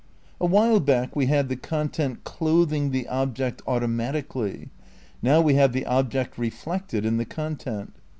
A 0.39 0.47
while 0.47 0.79
back 0.79 1.15
we 1.15 1.27
had 1.27 1.47
the 1.47 1.55
content 1.55 2.23
"clothing" 2.23 2.89
the 2.89 3.07
ob 3.07 3.35
ject 3.35 3.61
"automatically," 3.67 4.69
now 5.21 5.41
we 5.41 5.53
have 5.53 5.73
the 5.73 5.85
object 5.85 6.39
"reflect 6.39 6.91
ed" 6.95 7.05
in 7.05 7.17
the 7.17 7.25
content. 7.25 7.93